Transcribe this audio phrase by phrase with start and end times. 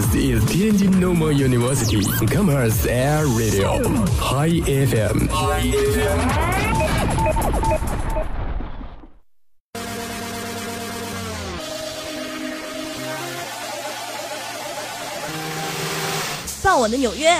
[0.00, 3.84] This is Tianjin Normal University Commerce Air Radio
[4.16, 5.28] High FM。
[16.62, 17.30] 傍晚的纽约，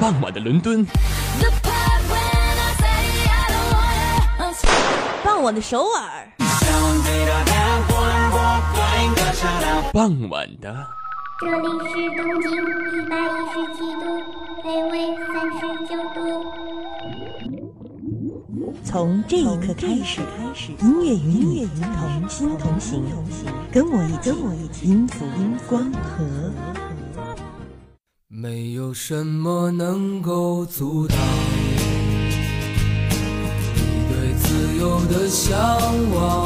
[0.00, 0.86] 傍晚的伦敦，
[5.22, 6.26] 傍晚的首尔，
[9.92, 10.74] 傍晚的
[11.38, 14.04] 这里是东经一百一十七度，
[14.64, 14.94] 北纬
[15.26, 16.18] 三十九度。
[18.82, 20.22] 从这一刻开始，
[20.80, 21.68] 音乐与你
[21.98, 23.02] 同心同行，
[23.70, 25.26] 跟我一起，跟我一起，音符
[25.68, 26.24] 光和。
[28.28, 31.18] 没有什么能够阻挡
[33.74, 35.58] 你对自由的向
[36.14, 36.45] 往，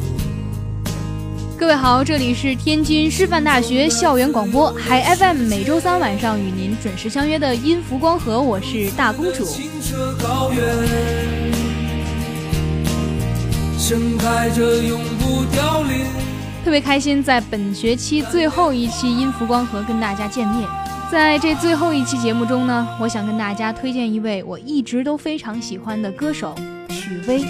[1.61, 9.45] 各位好，这里是天津师范大学校园广播海 FM，每周三晚上与您准时相约的音符光合，我是大公主。
[9.45, 10.65] 清澈高原，
[13.77, 16.07] 盛开着永不凋零。
[16.65, 20.67] 特别开心，在本学期最后一期音符光合跟大家见面。
[21.11, 26.55] 在这最后一期节目中呢，我想跟大家推荐一位我一直都非常喜欢的歌手
[26.89, 27.45] 许巍。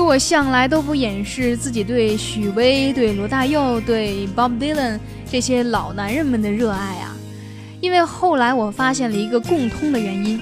[0.00, 4.98] 我向来都不掩饰自己对许巍、对罗大佑、对 Bob Dylan
[5.30, 7.16] 这些老男人们的热爱啊，
[7.80, 10.40] 因为后来我发现了一个共通的原因。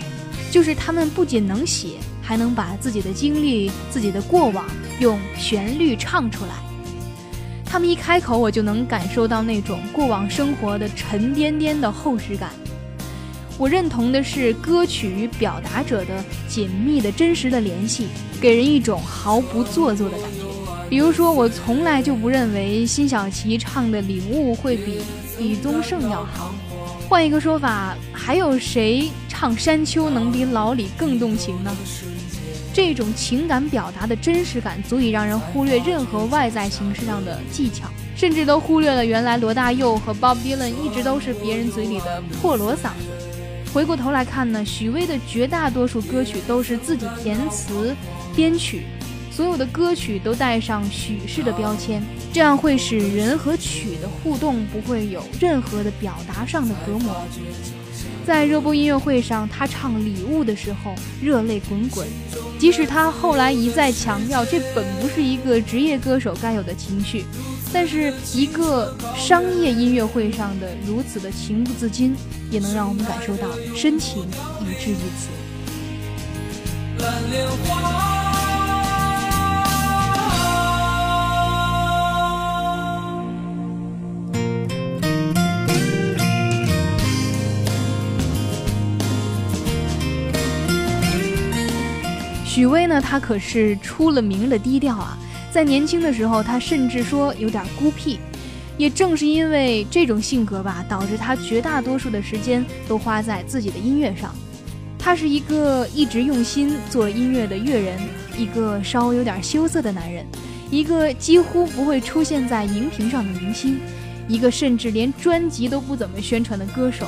[0.50, 4.64] 就是他们不仅能写，还能把自己的经历、自己的过往
[4.98, 6.52] 用旋律唱出来。
[7.66, 12.48] 他们一开口，我就能感受到那种过往生活的沉甸甸的厚实感。
[13.58, 18.06] 我认同的是歌曲与表达者的紧密的真实的联系，
[18.40, 20.46] 给人一种毫不做作的感觉。
[20.88, 25.00] 比如说，我从来就不认为辛晓琪唱的《领悟》会比
[25.38, 26.54] 李宗盛要好。
[27.08, 29.10] 换一个说法，还有谁？
[29.28, 31.76] 唱山丘能比老李更动情呢？
[32.72, 43.17] 这种情感表达的真实感，足以让人忽略任何外在形式上的技巧，甚至都忽略了原来罗大佑和 Bob Dylan 一直都是别人嘴里的破锣嗓子。
[43.72, 47.94] 回过头来看呢，许巍的绝大多数歌曲都是自己填词、
[48.34, 48.82] 编曲，
[49.30, 52.02] 所有的歌曲都带上许氏的标签，
[52.32, 57.14] 这样会使人和曲的互动不会有任何的表达上的隔膜。
[58.26, 62.06] 在热播音乐会上，他唱《礼物》的时候，热泪滚滚。
[62.58, 67.24] 即使他后来一再强调，这本不是一个职业歌手该有的情绪，
[67.72, 72.16] 但是一个商业音乐会上的如此的情不自禁，
[72.50, 73.46] 也能让我们感受到
[73.76, 74.26] 深情，
[74.62, 75.28] 以至于此。
[77.02, 78.08] 蓝莲花。
[92.44, 95.16] 许巍呢，他可是出了名的低调啊。
[95.58, 98.20] 在年轻的时候，他甚至说有点孤僻。
[98.76, 104.32] 也正是因为这种性格吧，导致他绝大多数的时间都花在自己的音乐上。
[105.00, 107.98] 他是一个一直用心做音乐的乐人，
[108.38, 110.24] 一个稍微有点羞涩的男人，
[110.70, 113.80] 一个几乎不会出现在荧屏上的明星，
[114.28, 117.04] 一个甚至连专辑都不怎么宣传的歌手。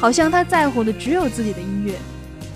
[0.00, 1.94] 好像他在乎的只有自己的音乐。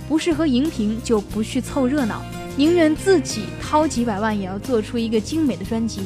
[0.09, 2.25] 不适合荧屏就不去凑热闹，
[2.57, 6.03] 宁愿自己掏几百万也要做出一个精美的专辑。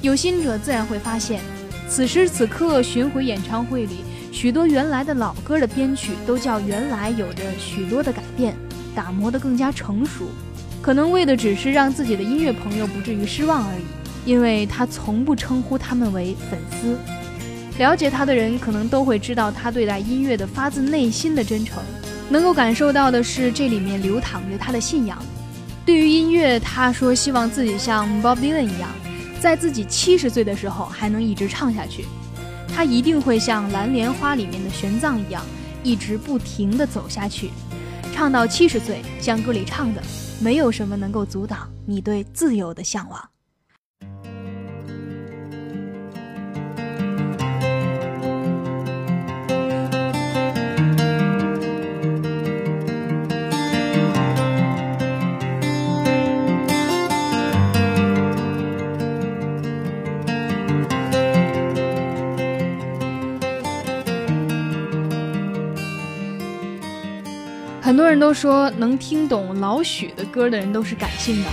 [0.00, 1.40] 有心者自然会发现，
[1.88, 3.98] 此时此刻巡回演唱会里，
[4.32, 8.56] 许多原来的老歌的编曲都较原来有着许多的改变，
[8.94, 10.24] 打磨得更加成熟。
[10.80, 13.84] 可能为的只是让自己的音乐朋友不至于失望而已，
[14.24, 16.96] 因为他从不称呼他们为粉丝。
[17.78, 21.82] 了解他的人可能都会知道他对待音乐的发自内心的真诚。
[22.28, 25.22] 能够感受到的是，这里面流淌着他的信仰。
[25.84, 28.88] 对于音乐，他说希望自己像 Bob Dylan 一样，
[29.40, 32.04] 在自己七十岁的时候还能一直唱下去。
[32.72, 35.44] 他一定会像《蓝莲花》里面的玄奘一样，
[35.82, 37.50] 一直不停地走下去，
[38.14, 40.00] 唱到七十岁，像歌里唱的，
[40.40, 43.31] 没有什么能够阻挡你对自由的向往。
[67.92, 71.50] 很多人都说，能听懂老许的歌的人都是感性的，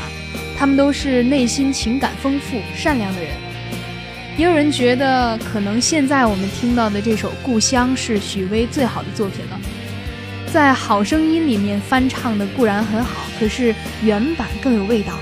[0.57, 3.31] 他们都是内心情感丰富、善良的人。
[4.37, 9.59] 也有人觉得，可能现在我们听到的这首《故乡》是许巍最好的作品了。
[10.53, 15.15] 在《好声音》里面翻唱的固然很好，可是原版更有味道。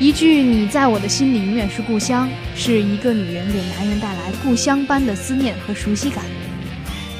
[0.00, 6.24] 一句“你在我的心里永远是故乡”，是一个女人给男人带来故乡般的思念和熟悉感。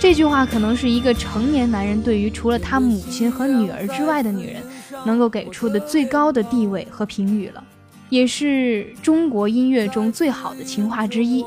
[0.01, 4.63] 这句话可能是一个成年男人对于除了他母亲和女儿之外的女人，
[5.05, 7.63] 能够给出的最高的地位和评语了，
[8.09, 11.45] 也是中国音乐中最好的情话之一。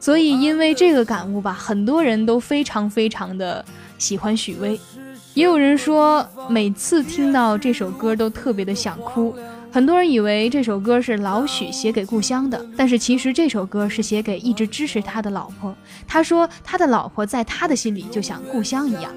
[0.00, 3.64] 所以，因为这个感悟吧，很多人都非常非常的
[3.96, 4.78] 喜欢许巍。
[5.34, 9.32] 也有人说，每次听到这首歌都特别的想哭。
[9.74, 15.74] 很多人以为这首歌是老许写给故乡的，但是其实这首歌是写给一直支持他的老婆。
[16.06, 19.10] 他说，他的老婆在他的心里就像故乡一样。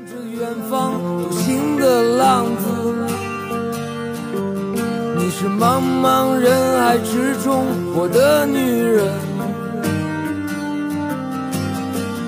[5.16, 7.64] 你是茫茫人海之中
[7.94, 9.14] 我的女人，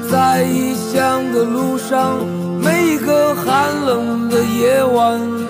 [0.08, 2.24] 在异乡的路上，
[2.62, 5.49] 每一个寒冷的夜晚。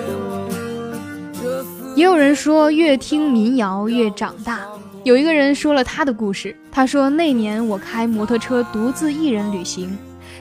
[2.00, 4.60] 也有人说，越听民谣越长大。
[5.04, 9.94] 有一个人说了他的故事，他说那年我开摩托车独自一人旅行，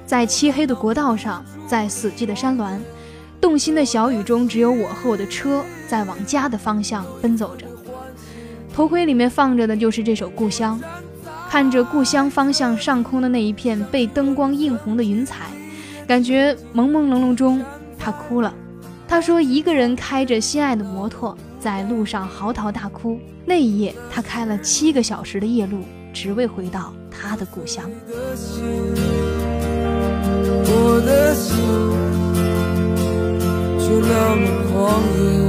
[0.06, 2.80] 在漆黑的国道上，在死寂的山峦，
[3.42, 7.66] 动心的小雨中，只有我和我的车在往家的方向奔走着。
[8.74, 10.80] 头盔里面放着的就是这首《故乡》，
[11.50, 15.48] 看着故乡方向上空的那一片被灯光映红的云彩，
[16.08, 17.62] 感觉朦朦胧胧中，
[17.98, 18.54] 他哭了。
[19.10, 21.38] 他说，一个人开着心爱的摩托。
[21.60, 25.84] 在路上嚎啕大哭，那一夜他开了七个小时的夜路，
[26.14, 27.90] 只为回到他的故乡。
[30.72, 31.58] 我的心
[33.78, 35.49] 却那么狂野。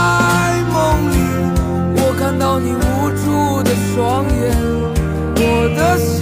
[2.51, 3.63] 到你无助。
[3.63, 4.57] 的双眼，
[5.35, 6.20] 我的心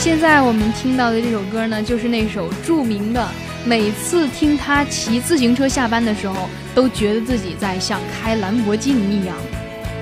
[0.00, 3.28] 现在我们听到的这首歌呢，就是那首著名的，
[3.66, 9.36] 每次听他骑自行车下班的时候，都觉得自己在像开兰博基尼一样。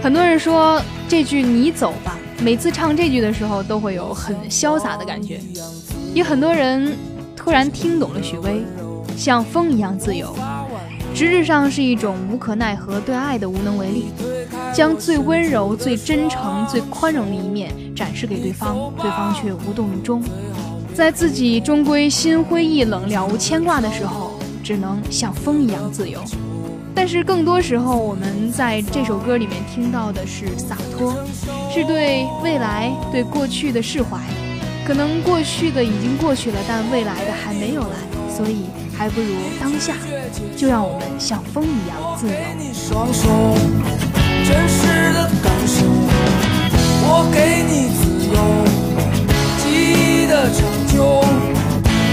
[0.01, 5.41] 很多人说这句“你走吧”，每次唱这句的时候，都会有很潇洒的感觉。
[6.15, 6.97] 也很多人
[7.35, 8.63] 突然听懂了许巍，
[9.17, 10.33] 像风一样自由，
[11.13, 14.07] 实质上是一种无可奈何对爱的无能为力，
[14.79, 20.23] 将最温柔、最真诚、最宽容的一面展示给对方，对方却无动于衷，
[20.95, 26.21] 在自己终归心灰意冷、了无牵挂的时候，只能像风一样自由。
[26.95, 31.13] 但是更多时候，我们在这首歌里面听到的是洒脱，
[31.75, 34.21] 是对未来、对过去的释怀。
[34.87, 37.97] 可能过去的已经过去了，但未来的还没有来，
[38.31, 38.67] 所以
[38.97, 39.27] 还不如
[39.61, 39.95] 当下，
[40.57, 43.88] 就让我们像风一样自由。
[44.49, 45.85] 真实的感受，
[47.05, 47.37] 我给
[47.69, 48.01] 你自
[48.33, 48.37] 由，
[49.59, 50.97] 记忆的长久，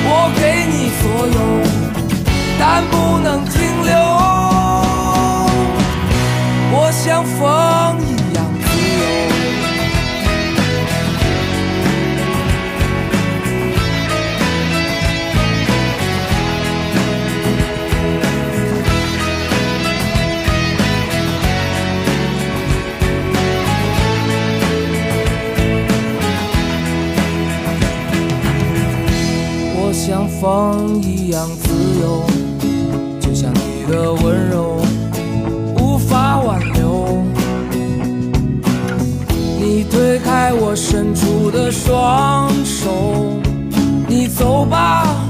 [0.04, 1.40] 我给你所有，
[2.60, 3.54] 但不能停
[3.86, 3.96] 留。
[6.78, 7.40] 我像风
[30.46, 32.22] 风一样自由，
[33.20, 34.80] 就像你的温柔
[35.80, 37.24] 无法挽留。
[39.60, 42.92] 你推开我伸出的双手，
[44.08, 45.25] 你走吧，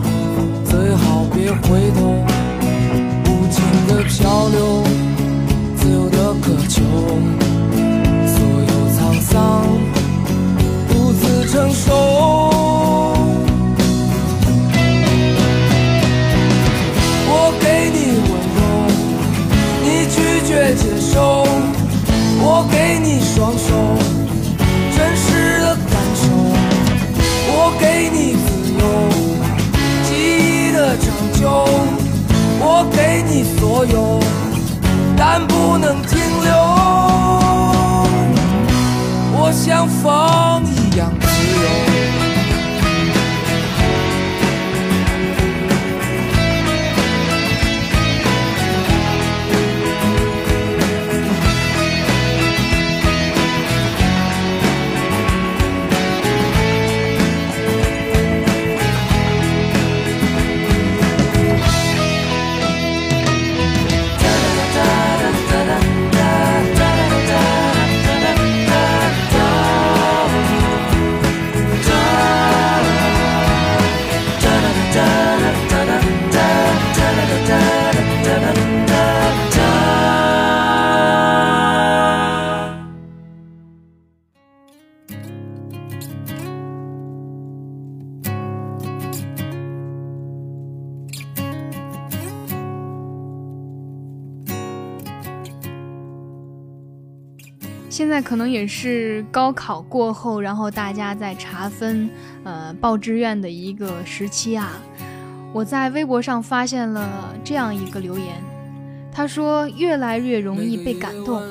[98.15, 102.10] 在可能也是高考过后，然后大家在查分，
[102.45, 104.72] 呃，报志愿的一个时期啊。
[105.51, 108.41] 我在微博上发现了这样一个留言，
[109.12, 111.43] 他说越来越容易被感动。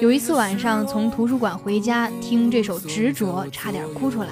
[0.00, 4.28] 有一次晚上从图书馆回家，听这首《执着》，差点哭出来。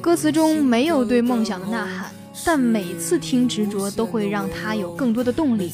[0.00, 2.10] 歌词中没有对梦想的呐喊，
[2.46, 5.70] 但每次听《执着》都会让他有更多的动力。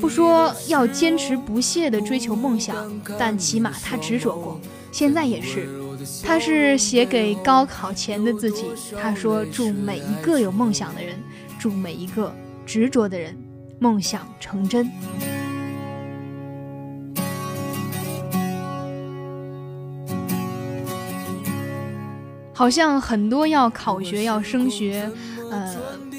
[0.00, 2.76] 不说要坚持不懈地追求梦想，
[3.18, 4.60] 但起码他执着过，
[4.92, 5.68] 现在也是。
[6.22, 8.66] 他是写给高考前的自己，
[9.00, 11.18] 他说：“祝每一个有梦想的人，
[11.58, 12.32] 祝每一个
[12.64, 13.36] 执着的人，
[13.80, 14.88] 梦想成真。”
[22.52, 25.10] 好像很多要考学、要升学，
[25.50, 25.74] 呃。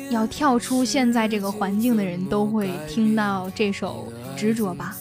[0.09, 4.07] 要跳出现在这个环境的人都会听到这首
[4.39, 4.95] 《执着》吧。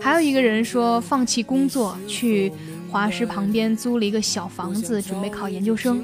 [0.00, 2.52] 还有一个人说，放弃工作，去
[2.90, 6.02] 华师旁边租了一个小房子，准备考研究生。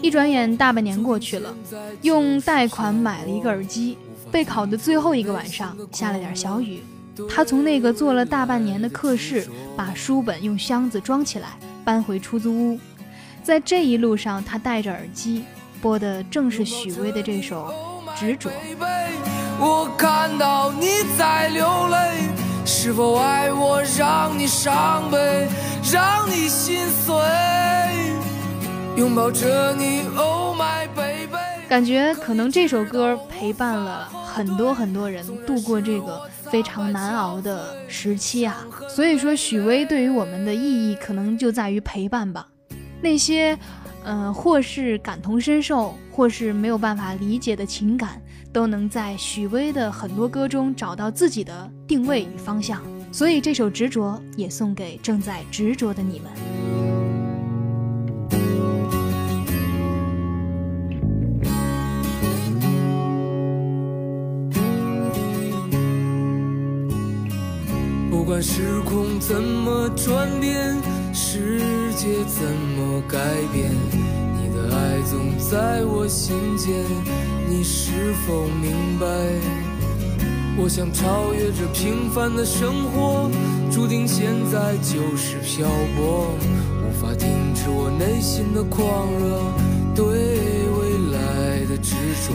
[0.00, 1.54] 一转眼大半年过去了，
[2.02, 3.96] 用贷款买了一个耳机。
[4.30, 6.80] 备考的最后一个晚上，下了点小雨。
[7.28, 12.78] 他从那个做了大半年的课室，把书本用箱子装起来，搬回出租屋。
[13.42, 15.44] 在这一路上，他戴着耳机。
[15.82, 17.74] 播的正是许巍的这首
[18.18, 18.48] 《执着》。
[19.58, 20.86] 我看到你
[21.18, 22.28] 在流泪，
[22.64, 25.48] 是否爱我让你伤悲，
[25.92, 27.16] 让你心碎？
[28.96, 31.36] 拥抱着你，Oh my baby。
[31.68, 38.64] 感觉可能这首歌陪伴了很多很多人度过这个非常难熬的时期啊。
[38.88, 40.60] 所以说，许巍对于我们的意
[40.90, 42.46] 义可能就在于陪伴吧。
[43.04, 43.58] 那些，
[44.04, 48.20] 嗯，或是感同身受，或是没有办法理解的情感，
[48.52, 52.82] 都能在许巍的很多歌中找到自己的定位与方向。
[53.12, 56.30] 所以这首《执着》也送给正在执着的你们。
[68.10, 70.74] 不管时空怎么转变，
[71.12, 71.60] 世
[71.94, 73.18] 界怎么改
[73.52, 73.70] 变，
[75.12, 76.72] 总在我心间，
[77.46, 79.06] 你是否明白？
[80.56, 83.30] 我想超越这平凡的生活，
[83.70, 86.30] 注定现在就是漂泊，
[86.80, 89.52] 无法停止我内心的狂热，
[89.94, 90.06] 对
[90.78, 92.32] 未来的执着。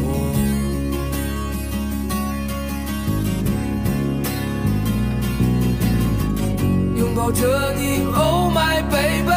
[6.96, 9.37] 拥抱着你，Oh my baby，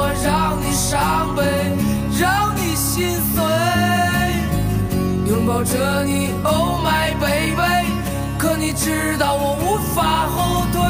[0.23, 1.43] 让你伤悲，
[2.19, 3.43] 让你心碎？
[5.27, 7.87] 拥抱着你，Oh my baby，
[8.37, 10.81] 可你知道我无法后退，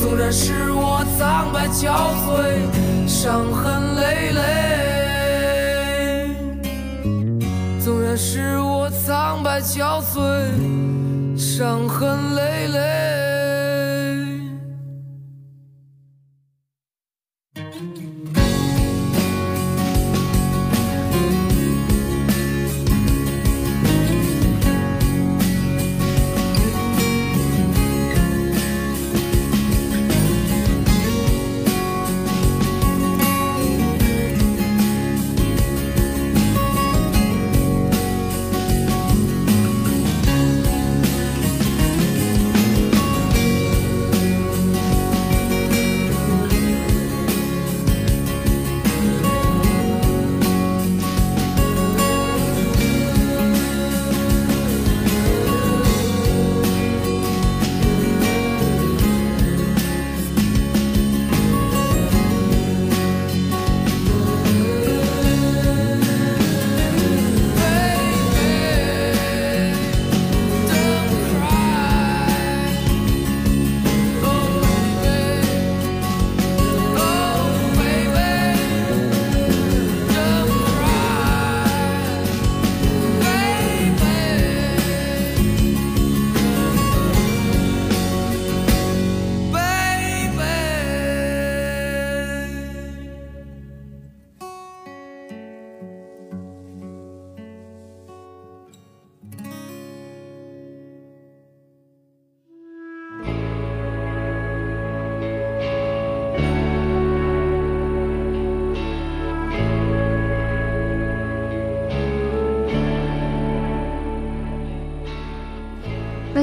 [0.00, 4.40] 纵然是我苍白憔悴，伤痕累累。
[7.80, 12.80] 纵然是我苍白憔悴，伤痕累累。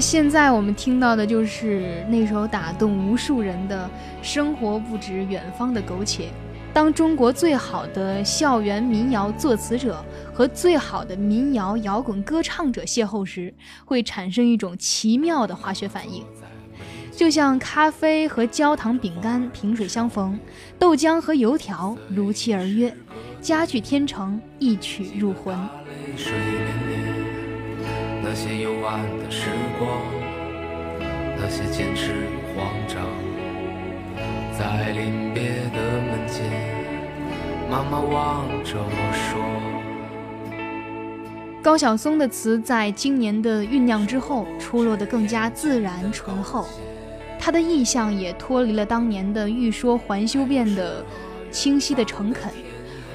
[0.03, 3.85] 现在我们听到的就是那首打动无数人的
[4.21, 6.25] 《生活不止远方的苟且》。
[6.73, 13.53] 当中国最好的校园民谣作词者和最好的民谣摇滚歌唱者邂逅时，
[13.85, 16.21] 会产生一种奇妙的化学反应，
[17.15, 20.37] 就像咖啡和焦糖饼干萍水相逢，
[20.77, 22.93] 豆浆和油条如期而约，
[23.39, 25.57] 佳句天成，一曲入魂。
[28.36, 29.46] 那些幽暗的时
[29.78, 29.88] 光，
[31.38, 33.06] 那些坚持与慌张，
[34.58, 36.43] 在临别的门前，
[37.69, 39.39] 妈妈望着我说。
[41.62, 46.65] 高晓松的词在今年的酝酿之后，出落得更加自然醇厚，
[47.39, 51.06] 他的意象也脱离了当年的欲说还休变的
[51.52, 52.52] 清晰的诚恳，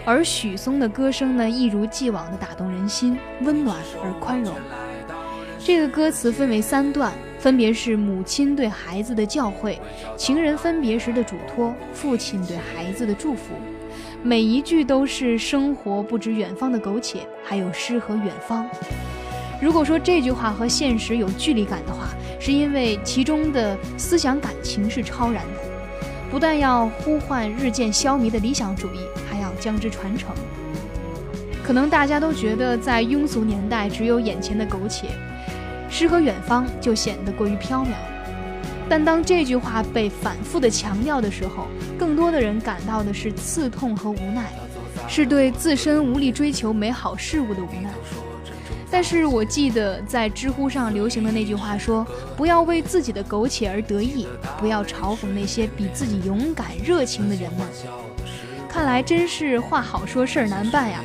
[0.04, 4.54] 而许嵩的歌声呢，一如既往的打动人心，温暖而宽容。
[5.60, 9.76] 这个歌词分为三段，分别是母亲对孩子的教诲，
[10.16, 13.54] 情人分别时的嘱托，父亲对孩子的祝福。
[14.22, 18.66] 每一句都是生活不止远方的苟且，还有诗和远方。
[19.60, 22.08] 如果说这句话和现实有距离感的话，
[22.40, 25.60] 是因为其中的思想感情是超然的，
[26.30, 30.30] 不但要呼唤日渐消弭的理想主义，还要将之传承。
[31.64, 35.08] 可能大家都觉得在庸俗年代只有眼前的苟且，
[35.90, 37.88] 诗和远方就显得过于缥缈。
[38.88, 41.66] 但当这句话被反复的强调的时候，
[41.98, 44.50] 更多的人感到的是刺痛和无奈，
[45.06, 47.90] 是对自身无力追求美好事物的无奈。
[48.90, 54.26] 但是我记得在知乎上流行的那句话说：“不要为自己的苟且而得意，
[54.58, 57.66] 不要嘲讽那些比自己勇敢热情的人们。”
[58.66, 61.04] 看来真是话好说，事儿难办呀。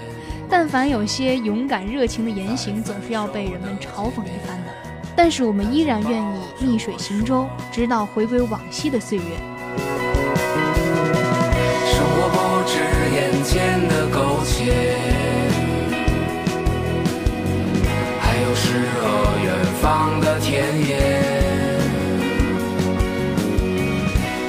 [0.50, 4.72] 但凡有些勇敢热情的言行，总是要被人们嘲讽一番的。
[5.16, 9.24] 但是我们依然愿意逆水行舟，直到回归往昔的岁月。
[11.92, 12.80] 生活不止
[13.14, 14.98] 眼前的苟且。
[18.20, 19.04] 还有诗和
[19.44, 20.98] 远方的田野，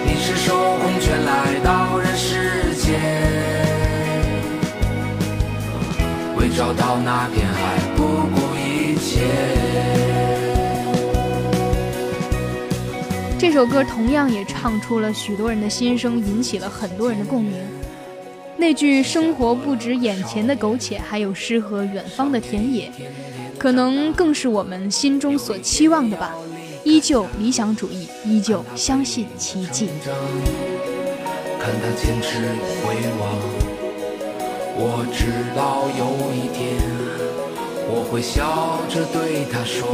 [0.06, 2.63] 你是受红圈来到人世
[6.56, 9.26] 找到那片海不顾一切。
[13.36, 17.54] 这首歌同样也唱出了许多人的心声，引起了很多人的共鸣。
[18.56, 22.88] 那句“生活不止眼前的苟且，还有诗和远方的田野”。
[23.58, 26.32] 可能更是我们心中所期望的吧，
[26.84, 29.88] 依旧理想主义，依旧相信奇迹。
[31.58, 32.38] 看他坚持
[32.80, 33.73] 回望，
[34.76, 36.76] 我知道有一天
[37.86, 39.86] 我会笑着对他说：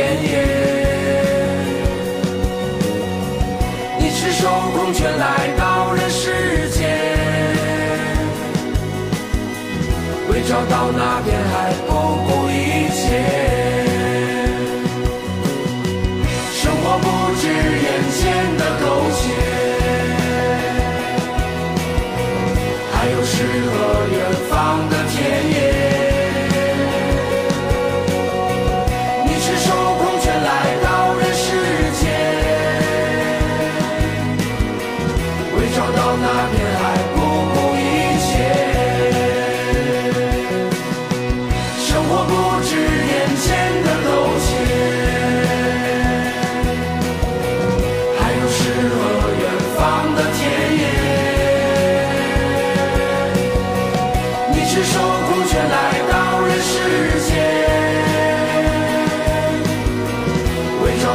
[0.00, 0.32] 田野，
[3.98, 4.32] 你赤。
[4.32, 6.96] 手空拳来到人世间，
[10.30, 11.69] 为找到那片海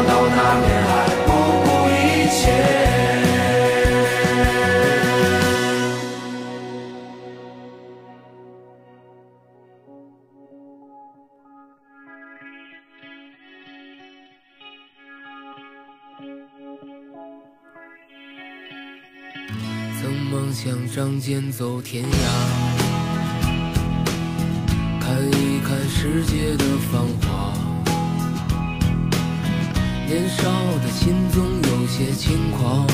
[0.03, 0.89] 到那片海
[1.25, 1.29] 不
[1.63, 2.35] 顾一切
[20.01, 22.07] 曾梦想仗剑走天涯
[24.99, 27.54] 看一看世界的繁华。
[30.07, 30.43] 年少
[30.83, 32.85] 的心总有些轻狂，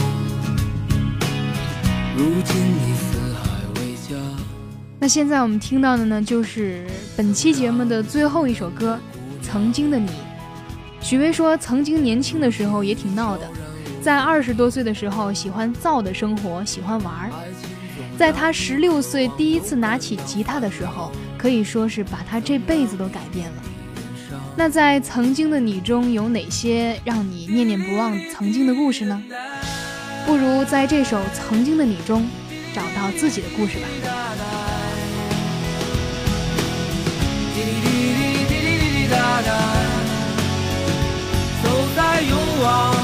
[2.15, 4.15] 如今你四海为家。
[4.97, 8.97] 那现在我们听到的呢，就是本期节目的最后一首歌
[9.45, 10.07] 《曾经的你》。
[11.01, 13.45] 许巍说，曾经年轻的时候也挺闹的，
[14.01, 17.29] 在二十多岁的时候喜欢燥的生活，喜欢玩儿。
[18.17, 23.63] 在他十六岁第一次拿起吉他的时候，可以说是把他这辈子都改变了。
[24.55, 29.21] 那在曾经的你中有哪些让你念念不忘曾经的故事呢？
[30.25, 32.27] 不如在这首《曾经的你》中
[32.75, 33.87] 找到自己的故事吧。
[41.63, 42.95] 走在勇往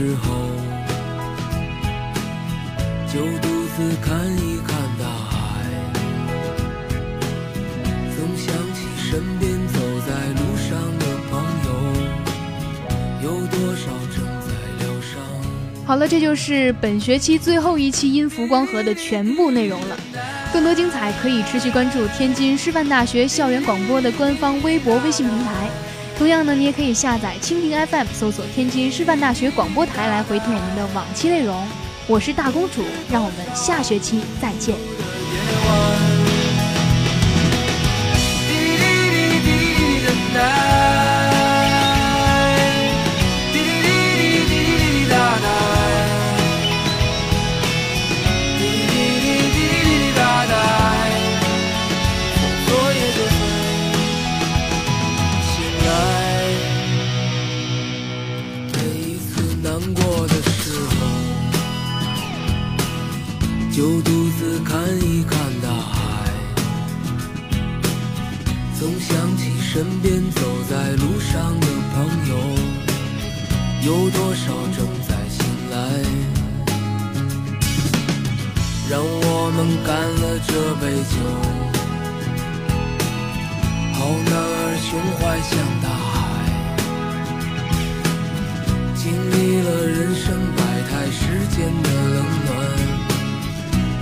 [0.00, 0.32] 时候，
[3.06, 5.36] 就独自看一看大海，
[8.16, 11.68] 总想起身边走在路上的朋友，
[13.24, 15.20] 有多少正在疗伤。
[15.84, 19.94] 好了，这就是本学期最后一期音符光合的全部内容了。
[20.50, 25.68] 更多精彩可以持续关注天津师范大学校园广播的官方微博、微信平台。
[26.20, 31.66] 同样呢，你也可以下载蜻蜓 FM，搜索天津师范大学广播台来回听我们的往期内容。
[32.06, 34.76] 我是大公主，让我们下学期再见。